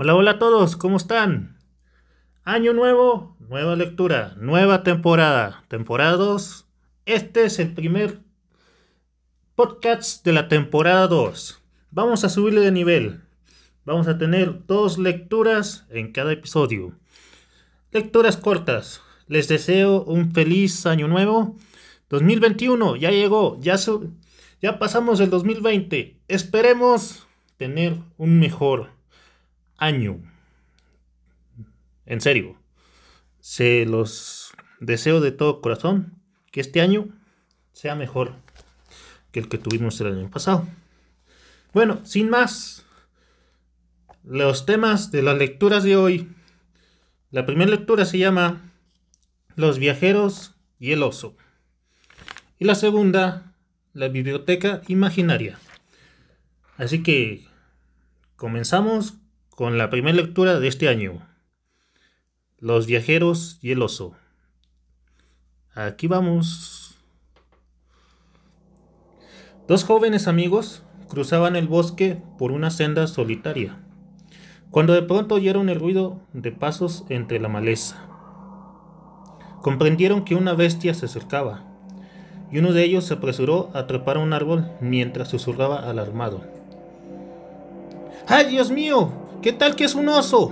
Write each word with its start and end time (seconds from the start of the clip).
Hola, 0.00 0.14
hola 0.14 0.30
a 0.30 0.38
todos, 0.38 0.76
¿cómo 0.76 0.96
están? 0.96 1.58
Año 2.44 2.72
nuevo, 2.72 3.36
nueva 3.40 3.74
lectura, 3.74 4.36
nueva 4.38 4.84
temporada, 4.84 5.64
temporada 5.66 6.12
2. 6.12 6.66
Este 7.04 7.44
es 7.46 7.58
el 7.58 7.74
primer 7.74 8.20
podcast 9.56 10.24
de 10.24 10.32
la 10.32 10.46
temporada 10.46 11.08
2. 11.08 11.60
Vamos 11.90 12.22
a 12.22 12.28
subirle 12.28 12.60
de 12.60 12.70
nivel. 12.70 13.22
Vamos 13.84 14.06
a 14.06 14.18
tener 14.18 14.64
dos 14.68 14.98
lecturas 14.98 15.84
en 15.90 16.12
cada 16.12 16.32
episodio. 16.32 16.92
Lecturas 17.90 18.36
cortas. 18.36 19.02
Les 19.26 19.48
deseo 19.48 20.04
un 20.04 20.30
feliz 20.30 20.86
año 20.86 21.08
nuevo. 21.08 21.56
2021 22.08 22.94
ya 22.94 23.10
llegó, 23.10 23.58
ya, 23.60 23.74
ya 24.62 24.78
pasamos 24.78 25.18
el 25.18 25.30
2020. 25.30 26.20
Esperemos 26.28 27.26
tener 27.56 27.96
un 28.16 28.38
mejor 28.38 28.96
año. 29.78 30.20
En 32.04 32.20
serio, 32.20 32.56
se 33.40 33.86
los 33.86 34.52
deseo 34.80 35.20
de 35.20 35.32
todo 35.32 35.60
corazón 35.60 36.20
que 36.50 36.60
este 36.60 36.80
año 36.80 37.08
sea 37.72 37.94
mejor 37.94 38.34
que 39.32 39.40
el 39.40 39.48
que 39.48 39.58
tuvimos 39.58 40.00
el 40.00 40.08
año 40.08 40.30
pasado. 40.30 40.66
Bueno, 41.72 42.04
sin 42.04 42.28
más, 42.28 42.84
los 44.24 44.66
temas 44.66 45.10
de 45.10 45.22
las 45.22 45.38
lecturas 45.38 45.84
de 45.84 45.96
hoy. 45.96 46.34
La 47.30 47.46
primera 47.46 47.70
lectura 47.70 48.04
se 48.04 48.18
llama 48.18 48.72
Los 49.54 49.78
viajeros 49.78 50.54
y 50.78 50.92
el 50.92 51.02
oso. 51.02 51.36
Y 52.58 52.64
la 52.64 52.74
segunda, 52.74 53.54
La 53.92 54.08
biblioteca 54.08 54.82
imaginaria. 54.88 55.58
Así 56.76 57.02
que 57.02 57.46
comenzamos 58.36 59.14
con 59.58 59.76
la 59.76 59.90
primera 59.90 60.16
lectura 60.16 60.60
de 60.60 60.68
este 60.68 60.88
año. 60.88 61.26
Los 62.60 62.86
viajeros 62.86 63.58
y 63.60 63.72
el 63.72 63.82
oso. 63.82 64.14
Aquí 65.74 66.06
vamos. 66.06 66.96
Dos 69.66 69.82
jóvenes 69.82 70.28
amigos 70.28 70.84
cruzaban 71.08 71.56
el 71.56 71.66
bosque 71.66 72.22
por 72.38 72.52
una 72.52 72.70
senda 72.70 73.08
solitaria, 73.08 73.80
cuando 74.70 74.92
de 74.92 75.02
pronto 75.02 75.34
oyeron 75.34 75.68
el 75.70 75.80
ruido 75.80 76.20
de 76.32 76.52
pasos 76.52 77.04
entre 77.08 77.40
la 77.40 77.48
maleza. 77.48 77.96
Comprendieron 79.60 80.24
que 80.24 80.36
una 80.36 80.54
bestia 80.54 80.94
se 80.94 81.06
acercaba, 81.06 81.64
y 82.52 82.58
uno 82.58 82.72
de 82.72 82.84
ellos 82.84 83.06
se 83.06 83.14
apresuró 83.14 83.72
a 83.74 83.88
trepar 83.88 84.18
a 84.18 84.20
un 84.20 84.34
árbol 84.34 84.70
mientras 84.80 85.26
susurraba 85.26 85.80
alarmado. 85.80 86.44
¡Ay, 88.28 88.46
Dios 88.50 88.70
mío! 88.70 89.26
¿Qué 89.40 89.52
tal 89.52 89.76
que 89.76 89.84
es 89.84 89.94
un 89.94 90.08
oso? 90.08 90.50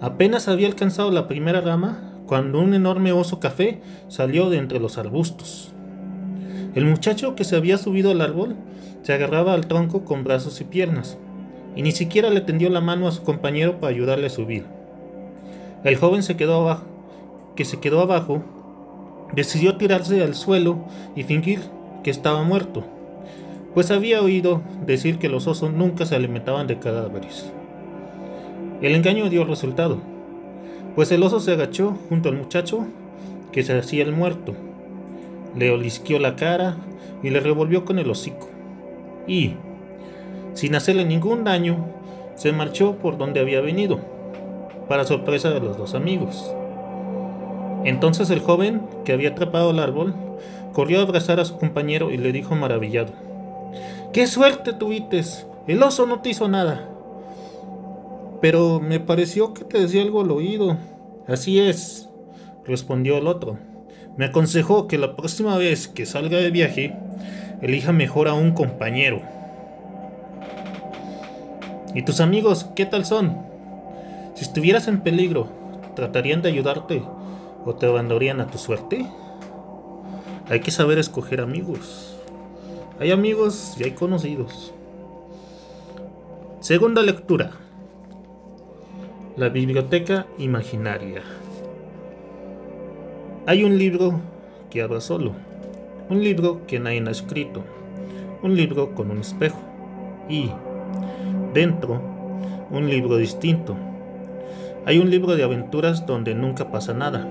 Apenas 0.00 0.48
había 0.48 0.66
alcanzado 0.66 1.12
la 1.12 1.28
primera 1.28 1.60
rama 1.60 2.12
cuando 2.26 2.58
un 2.58 2.74
enorme 2.74 3.12
oso 3.12 3.38
café 3.38 3.80
salió 4.08 4.50
de 4.50 4.58
entre 4.58 4.80
los 4.80 4.98
arbustos. 4.98 5.70
El 6.74 6.86
muchacho 6.86 7.36
que 7.36 7.44
se 7.44 7.54
había 7.54 7.78
subido 7.78 8.10
al 8.10 8.20
árbol 8.20 8.56
se 9.02 9.12
agarraba 9.12 9.54
al 9.54 9.68
tronco 9.68 10.04
con 10.04 10.24
brazos 10.24 10.60
y 10.60 10.64
piernas, 10.64 11.18
y 11.76 11.82
ni 11.82 11.92
siquiera 11.92 12.30
le 12.30 12.40
tendió 12.40 12.68
la 12.68 12.80
mano 12.80 13.06
a 13.06 13.12
su 13.12 13.22
compañero 13.22 13.78
para 13.78 13.94
ayudarle 13.94 14.26
a 14.26 14.30
subir. 14.30 14.64
El 15.84 15.94
joven 15.94 16.24
se 16.24 16.36
quedó 16.36 16.62
abajo, 16.62 16.86
que 17.54 17.64
se 17.64 17.78
quedó 17.78 18.00
abajo, 18.00 18.42
decidió 19.36 19.76
tirarse 19.76 20.20
al 20.20 20.34
suelo 20.34 20.84
y 21.14 21.22
fingir 21.22 21.60
que 22.02 22.10
estaba 22.10 22.42
muerto 22.42 22.82
pues 23.74 23.90
había 23.90 24.20
oído 24.20 24.60
decir 24.84 25.18
que 25.18 25.28
los 25.28 25.46
osos 25.46 25.72
nunca 25.72 26.04
se 26.04 26.14
alimentaban 26.14 26.66
de 26.66 26.78
cadáveres. 26.78 27.50
El 28.82 28.94
engaño 28.94 29.30
dio 29.30 29.44
resultado, 29.44 29.98
pues 30.94 31.10
el 31.12 31.22
oso 31.22 31.40
se 31.40 31.52
agachó 31.52 31.96
junto 32.08 32.28
al 32.28 32.36
muchacho 32.36 32.86
que 33.50 33.62
se 33.62 33.78
hacía 33.78 34.02
el 34.02 34.12
muerto, 34.12 34.54
le 35.56 35.70
olisqueó 35.70 36.18
la 36.18 36.36
cara 36.36 36.76
y 37.22 37.30
le 37.30 37.40
revolvió 37.40 37.84
con 37.84 37.98
el 37.98 38.10
hocico, 38.10 38.48
y, 39.26 39.54
sin 40.54 40.74
hacerle 40.74 41.04
ningún 41.04 41.44
daño, 41.44 41.86
se 42.34 42.52
marchó 42.52 42.96
por 42.96 43.18
donde 43.18 43.40
había 43.40 43.60
venido, 43.60 44.00
para 44.88 45.04
sorpresa 45.04 45.50
de 45.50 45.60
los 45.60 45.78
dos 45.78 45.94
amigos. 45.94 46.54
Entonces 47.84 48.30
el 48.30 48.40
joven, 48.40 48.82
que 49.04 49.12
había 49.12 49.30
atrapado 49.30 49.70
al 49.70 49.78
árbol, 49.78 50.14
corrió 50.72 51.00
a 51.00 51.02
abrazar 51.02 51.40
a 51.40 51.44
su 51.44 51.58
compañero 51.58 52.10
y 52.10 52.16
le 52.16 52.32
dijo 52.32 52.54
maravillado, 52.54 53.12
¡Qué 54.12 54.26
suerte 54.26 54.74
tuviste! 54.74 55.22
El 55.66 55.82
oso 55.82 56.04
no 56.04 56.20
te 56.20 56.28
hizo 56.28 56.46
nada. 56.46 56.86
Pero 58.42 58.78
me 58.78 59.00
pareció 59.00 59.54
que 59.54 59.64
te 59.64 59.80
decía 59.80 60.02
algo 60.02 60.20
al 60.20 60.30
oído. 60.30 60.76
Así 61.26 61.58
es, 61.58 62.10
respondió 62.66 63.16
el 63.16 63.26
otro. 63.26 63.56
Me 64.18 64.26
aconsejó 64.26 64.86
que 64.86 64.98
la 64.98 65.16
próxima 65.16 65.56
vez 65.56 65.88
que 65.88 66.04
salga 66.04 66.36
de 66.36 66.50
viaje, 66.50 66.94
elija 67.62 67.92
mejor 67.92 68.28
a 68.28 68.34
un 68.34 68.52
compañero. 68.52 69.22
¿Y 71.94 72.02
tus 72.02 72.20
amigos 72.20 72.66
qué 72.76 72.84
tal 72.84 73.06
son? 73.06 73.38
Si 74.34 74.44
estuvieras 74.44 74.88
en 74.88 75.00
peligro, 75.00 75.48
¿tratarían 75.96 76.42
de 76.42 76.50
ayudarte 76.50 77.02
o 77.64 77.74
te 77.76 77.86
abandonarían 77.86 78.42
a 78.42 78.48
tu 78.48 78.58
suerte? 78.58 79.06
Hay 80.50 80.60
que 80.60 80.70
saber 80.70 80.98
escoger 80.98 81.40
amigos. 81.40 82.21
Hay 83.00 83.10
amigos 83.10 83.74
y 83.78 83.84
hay 83.84 83.92
conocidos. 83.92 84.72
Segunda 86.60 87.02
lectura. 87.02 87.52
La 89.36 89.48
biblioteca 89.48 90.26
imaginaria. 90.38 91.22
Hay 93.46 93.64
un 93.64 93.78
libro 93.78 94.20
que 94.70 94.82
habla 94.82 95.00
solo. 95.00 95.32
Un 96.10 96.22
libro 96.22 96.66
que 96.66 96.78
nadie 96.78 97.02
ha 97.06 97.10
escrito. 97.10 97.62
Un 98.42 98.56
libro 98.56 98.94
con 98.94 99.10
un 99.10 99.18
espejo. 99.18 99.58
Y 100.28 100.50
dentro, 101.54 102.00
un 102.70 102.88
libro 102.90 103.16
distinto. 103.16 103.74
Hay 104.84 104.98
un 104.98 105.10
libro 105.10 105.34
de 105.34 105.44
aventuras 105.44 106.06
donde 106.06 106.34
nunca 106.34 106.70
pasa 106.70 106.92
nada. 106.92 107.26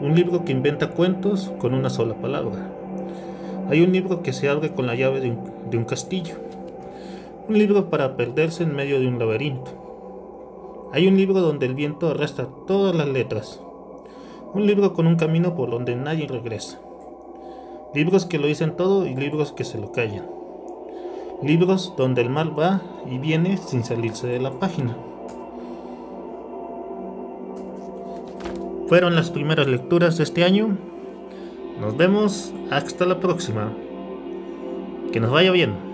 Un 0.00 0.14
libro 0.14 0.44
que 0.44 0.52
inventa 0.52 0.90
cuentos 0.90 1.52
con 1.58 1.74
una 1.74 1.90
sola 1.90 2.14
palabra. 2.14 2.77
Hay 3.68 3.82
un 3.82 3.92
libro 3.92 4.22
que 4.22 4.32
se 4.32 4.48
abre 4.48 4.72
con 4.72 4.86
la 4.86 4.94
llave 4.94 5.20
de 5.20 5.76
un, 5.76 5.84
castillo. 5.84 6.36
Un 7.48 7.58
libro 7.58 7.90
para 7.90 8.16
perderse 8.16 8.62
en 8.62 8.74
medio 8.74 8.98
de 8.98 9.06
un 9.06 9.18
laberinto. 9.18 10.88
Hay 10.92 11.06
un 11.06 11.18
libro 11.18 11.42
donde 11.42 11.66
el 11.66 11.74
viento 11.74 12.08
arrastra 12.08 12.48
todas 12.66 12.94
las 12.94 13.08
letras. 13.08 13.60
Un 14.54 14.66
libro 14.66 14.94
con 14.94 15.06
un 15.06 15.16
camino 15.16 15.54
por 15.54 15.70
donde 15.70 15.96
nadie 15.96 16.26
regresa. 16.26 16.80
Libros 17.94 18.24
que 18.24 18.38
lo 18.38 18.46
dicen 18.46 18.74
todo 18.74 19.06
y 19.06 19.14
libros 19.14 19.52
que 19.52 19.64
se 19.64 19.78
lo 19.78 19.92
callan. 19.92 20.26
Libros 21.42 21.92
donde 21.94 22.22
el 22.22 22.30
mal 22.30 22.58
va 22.58 22.80
y 23.10 23.18
viene 23.18 23.58
sin 23.58 23.84
salirse 23.84 24.26
de 24.26 24.40
la 24.40 24.52
página. 24.52 24.96
Fueron 28.88 29.14
las 29.14 29.30
primeras 29.30 29.66
lecturas 29.66 30.16
de 30.16 30.24
este 30.24 30.42
año. 30.44 30.78
Nos 31.80 31.96
vemos 31.96 32.52
hasta 32.70 33.06
la 33.06 33.20
próxima. 33.20 33.72
Que 35.12 35.20
nos 35.20 35.30
vaya 35.30 35.52
bien. 35.52 35.87